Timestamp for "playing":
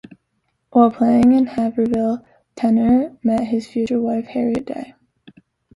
0.89-1.31